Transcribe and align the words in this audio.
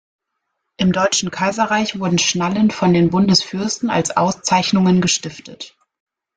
Im 0.77 0.93
Deutschen 0.93 1.29
Kaiserreich 1.29 1.99
wurden 1.99 2.17
Schnallen 2.17 2.71
von 2.71 2.91
den 2.91 3.11
Bundesfürsten 3.11 3.91
als 3.91 4.17
Auszeichnungen 4.17 4.99
gestiftet. 4.99 5.77